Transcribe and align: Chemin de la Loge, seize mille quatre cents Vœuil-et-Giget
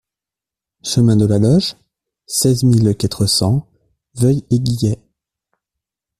Chemin 0.83 1.15
de 1.15 1.27
la 1.27 1.37
Loge, 1.37 1.75
seize 2.25 2.63
mille 2.63 2.97
quatre 2.97 3.27
cents 3.27 3.69
Vœuil-et-Giget 4.15 4.97